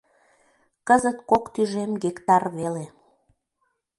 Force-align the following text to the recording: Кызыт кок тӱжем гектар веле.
Кызыт 0.87 1.17
кок 1.29 1.43
тӱжем 1.53 1.91
гектар 2.03 2.43
веле. 2.57 2.85